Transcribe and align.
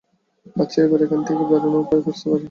আচ্ছা, 0.55 0.79
এবার 0.85 0.99
এখান 1.05 1.21
থেকে 1.27 1.43
বেরোনোর 1.49 1.83
উপায় 1.83 2.01
খুঁজতে 2.05 2.25
পারি? 2.25 2.39